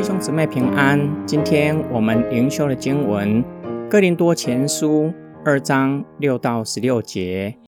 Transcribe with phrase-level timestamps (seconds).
[0.00, 0.98] 弟兄姊妹平安。
[1.26, 3.44] 今天我们灵修的经文
[3.90, 5.08] 《哥林多前书》
[5.44, 7.58] 二章六到十六节。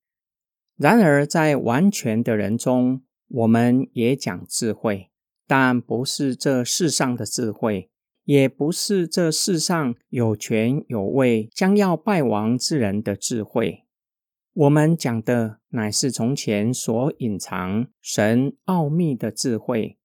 [0.78, 5.10] 然而，在完全的人中，我们也讲智慧，
[5.46, 7.90] 但不是这世上的智慧，
[8.24, 13.84] 也不是这世上有权有位、将要败亡之人的智慧。
[14.54, 19.98] 我们讲的乃是从前所隐藏神奥秘的智慧。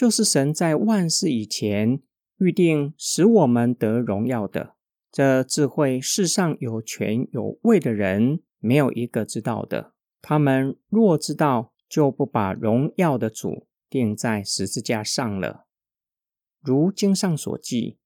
[0.00, 2.00] 就是神在万事以前
[2.38, 4.74] 预定使我们得荣耀的
[5.12, 9.92] 这智慧，世上有权有位的人没有一个知道的。
[10.22, 15.66] 他们若知道，就不把荣耀的主钉在十字架上了。
[16.62, 17.98] 如经上所记，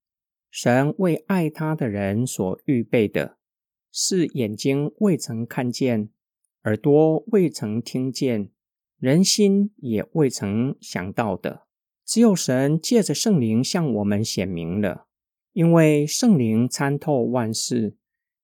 [0.51, 3.39] 神为爱他的人所预备的，
[3.93, 6.11] 是眼睛未曾看见，
[6.65, 8.51] 耳朵未曾听见，
[8.99, 11.64] 人心也未曾想到的。
[12.05, 15.07] 只有神借着圣灵向我们显明了，
[15.53, 17.97] 因为圣灵参透万事，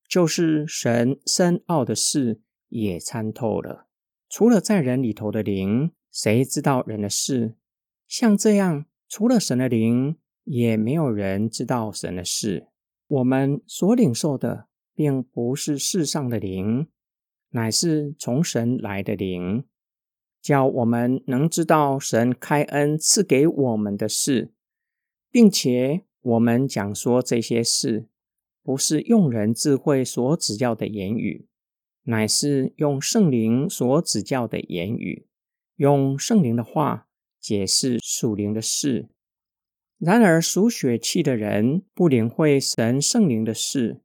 [0.09, 3.87] 就是神深奥的事也参透了。
[4.29, 7.57] 除了在人里头的灵，谁知道人的事？
[8.09, 12.69] 像这样，除了神的灵，也没有人知道神的事。
[13.09, 16.89] 我们所领受的，并不是世上的灵，
[17.51, 19.65] 乃是从神来的灵。
[20.43, 24.53] 叫我们能知道神开恩赐给我们的事，
[25.31, 28.09] 并且我们讲说这些事，
[28.63, 31.47] 不是用人智慧所指教的言语，
[32.05, 35.27] 乃是用圣灵所指教的言语，
[35.77, 37.07] 用圣灵的话
[37.39, 39.11] 解释属灵的事。
[39.99, 44.01] 然而属血气的人不领会神圣灵的事，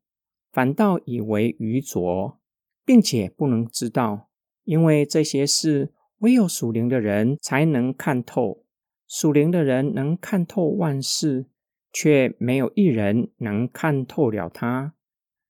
[0.51, 2.37] 反倒以为愚拙，
[2.83, 4.29] 并且不能知道，
[4.65, 5.93] 因为这些事。
[6.19, 8.63] 唯有属灵的人才能看透，
[9.07, 11.47] 属灵的人能看透万事，
[11.91, 14.93] 却没有一人能看透了他。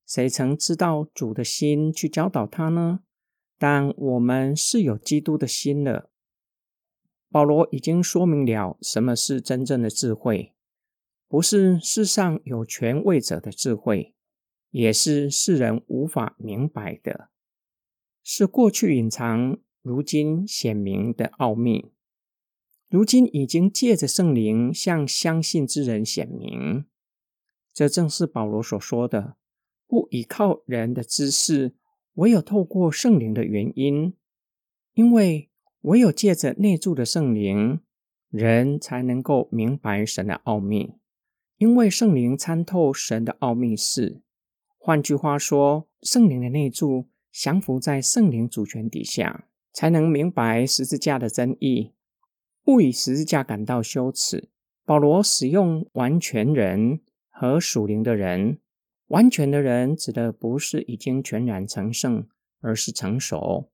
[0.06, 3.02] 谁曾知道主的心去教导他呢？
[3.58, 6.10] 但我们是有基督的心了。
[7.30, 10.54] 保罗已经说明了什么是真正的智慧，
[11.28, 14.14] 不是世上有权位者的智慧，
[14.72, 17.30] 也是世人无法明白的，
[18.24, 19.58] 是过去隐藏。
[19.86, 21.92] 如今显明的奥秘，
[22.90, 26.86] 如今已经借着圣灵向相信之人显明。
[27.72, 29.38] 这正是保罗所说的
[29.86, 31.76] “不依靠人的知识，
[32.16, 34.16] 唯有透过圣灵”的原因。
[34.96, 35.52] 因为
[35.82, 37.80] 唯有借着内住的圣灵，
[38.32, 40.96] 人才能够明白神的奥秘。
[41.60, 44.24] 因为圣灵参透神的奥秘是，
[44.80, 49.48] 换句话说，圣灵的内住降服在圣灵主权底下。
[49.76, 51.92] 才能明白十字架的真意，
[52.64, 54.48] 不以十字架感到羞耻。
[54.86, 58.60] 保罗使用完全人和属灵的人，
[59.08, 62.26] 完全的人指的不是已经全然成圣，
[62.62, 63.70] 而是成熟，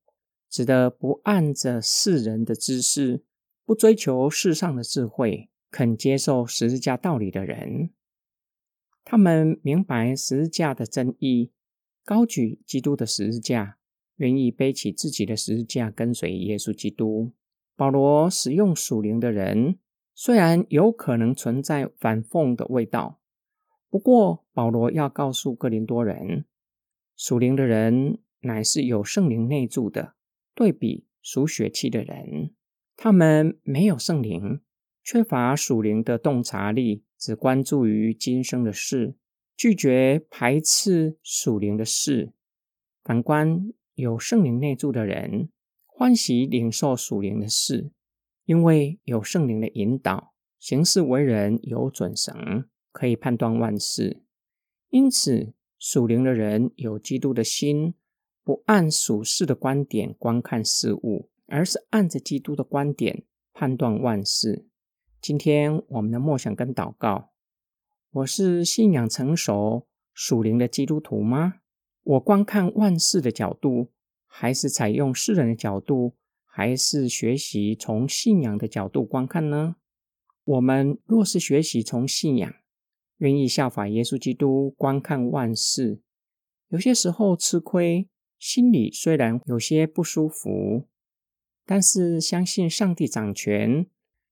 [0.49, 3.23] 指的不按着世人的知识，
[3.63, 7.91] 不追求世上的智慧，肯接受十字架道理的人。
[9.03, 11.51] 他们明白十字架的真意，
[12.03, 13.77] 高举基督的十字架。
[14.17, 17.31] 愿意背起自己的十字架跟随耶稣基督。
[17.75, 19.79] 保罗使用属灵的人，
[20.13, 23.19] 虽然有可能存在反讽的味道，
[23.89, 26.45] 不过保罗要告诉哥林多人，
[27.15, 30.13] 属灵的人乃是有圣灵内住的。
[30.53, 32.53] 对比属血气的人，
[32.95, 34.59] 他们没有圣灵，
[35.03, 39.15] 缺乏属灵的洞察力，只关注于今生的事，
[39.57, 42.33] 拒绝排斥属灵的事。
[43.03, 43.71] 反观。
[43.95, 45.49] 有圣灵内住的人，
[45.85, 47.91] 欢喜领受属灵的事，
[48.45, 54.23] 因为有圣灵的引导，行事为人有准绳，可以判断万事。
[54.89, 57.93] 因此，属灵的人有基督的心，
[58.43, 63.23] 不按属世的观点观看事物，而是按着基督的观点
[63.53, 64.67] 判断万事。
[65.21, 67.31] 今天我们的默想跟祷告：
[68.11, 71.60] 我是信仰成熟属灵的基督徒吗？
[72.03, 73.91] 我观看万事的角度，
[74.25, 76.15] 还是采用世人的角度，
[76.45, 79.75] 还是学习从信仰的角度观看呢？
[80.43, 82.53] 我们若是学习从信仰，
[83.17, 86.01] 愿意效法耶稣基督观看万事，
[86.69, 88.09] 有些时候吃亏，
[88.39, 90.87] 心里虽然有些不舒服，
[91.65, 93.85] 但是相信上帝掌权，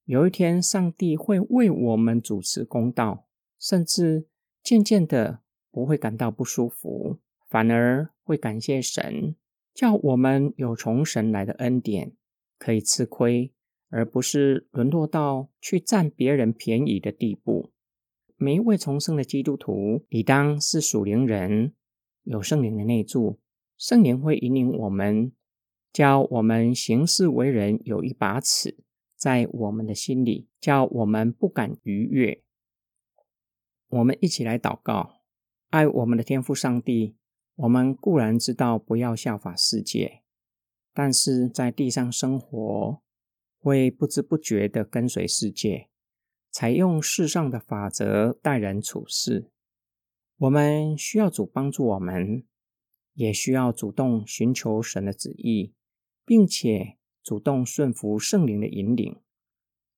[0.05, 3.27] 有一天上帝会为我们主持公道，
[3.59, 4.27] 甚至
[4.63, 7.19] 渐渐的不会感到不舒服。
[7.49, 9.35] 反而会感谢神，
[9.73, 12.13] 叫我们有从神来的恩典，
[12.59, 13.51] 可以吃亏，
[13.89, 17.71] 而不是沦落到去占别人便宜的地步。
[18.37, 21.73] 每一位重生的基督徒，理当是属灵人，
[22.23, 23.39] 有圣灵的内助，
[23.77, 25.31] 圣灵会引领我们，
[25.91, 28.77] 教我们行事为人有一把尺
[29.17, 32.43] 在我们的心里，叫我们不敢逾越。
[33.89, 35.21] 我们一起来祷告，
[35.71, 37.15] 爱我们的天父上帝。
[37.61, 40.21] 我们固然知道不要效法世界，
[40.93, 43.01] 但是在地上生活，
[43.59, 45.89] 会不知不觉地跟随世界，
[46.51, 49.51] 采用世上的法则待人处事。
[50.37, 52.45] 我们需要主帮助我们，
[53.15, 55.73] 也需要主动寻求神的旨意，
[56.25, 59.19] 并且主动顺服圣灵的引领，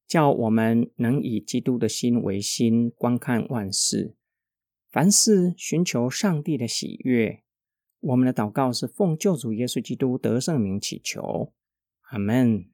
[0.07, 4.15] 叫我们能以基督的心为心，观看万事，
[4.89, 7.43] 凡事寻求上帝的喜悦。
[8.01, 11.53] 我们的祷告是奉救主耶稣基督得胜名祈求，
[12.09, 12.65] 阿门。